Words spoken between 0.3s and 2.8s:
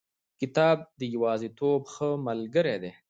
کتاب د یوازیتوب ښه ملګری